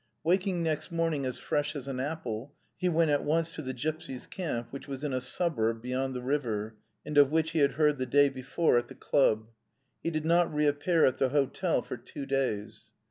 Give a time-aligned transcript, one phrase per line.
[0.23, 4.25] Waking next morning as fresh as an apple, he went at once to the gipsies'
[4.27, 7.99] camp, which was in a suburb beyond the river, and of which he had heard
[7.99, 9.49] the day before at the club.
[10.01, 12.85] He did not reappear at the hotel for two days.